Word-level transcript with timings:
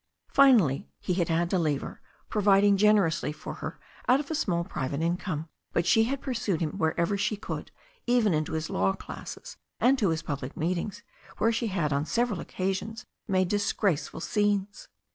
Finally, 0.31 0.87
he 0.99 1.13
had 1.13 1.29
had 1.29 1.47
to 1.47 1.59
leave 1.59 1.81
her, 1.81 2.01
providing 2.27 2.75
generously 2.75 3.31
for 3.31 3.53
t 3.53 3.59
her 3.59 3.79
out 4.07 4.19
of 4.19 4.31
a 4.31 4.33
small 4.33 4.63
private 4.63 5.03
income. 5.03 5.47
But 5.73 5.85
she 5.85 6.05
had 6.05 6.23
pursued 6.23 6.59
him 6.59 6.79
wherever 6.79 7.15
she 7.19 7.37
could, 7.37 7.69
even 8.07 8.33
into 8.33 8.53
his 8.53 8.67
law 8.71 8.93
classes, 8.93 9.57
and 9.79 9.99
to 9.99 10.09
his 10.09 10.23
public 10.23 10.57
meetings, 10.57 11.03
where 11.37 11.51
she 11.51 11.67
had, 11.67 11.93
on 11.93 12.07
several 12.07 12.39
occasions, 12.39 13.05
made 13.27 13.47
disgraceful 13.49 14.21
scenes. 14.21 14.87